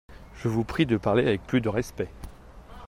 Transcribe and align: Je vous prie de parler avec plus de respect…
Je 0.33 0.47
vous 0.47 0.63
prie 0.63 0.87
de 0.87 0.97
parler 0.97 1.21
avec 1.27 1.43
plus 1.45 1.61
de 1.61 1.69
respect… 1.69 2.09